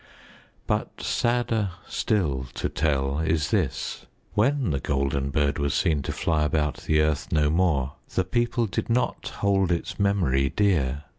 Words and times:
But 0.65 0.99
sadder 1.03 1.73
still 1.87 2.47
to 2.55 2.69
tell 2.69 3.19
is 3.19 3.51
this: 3.51 4.07
When 4.33 4.71
The 4.71 4.79
Golden 4.79 5.29
Bird 5.29 5.59
was 5.59 5.75
seen 5.75 6.01
to 6.01 6.11
fly 6.11 6.43
about 6.43 6.77
the 6.77 6.99
earth 7.01 7.31
no 7.31 7.51
more, 7.51 7.93
the 8.15 8.25
people 8.25 8.65
did 8.65 8.89
not 8.89 9.27
hold 9.41 9.71
its 9.71 9.99
memory 9.99 10.49
dear. 10.49 11.03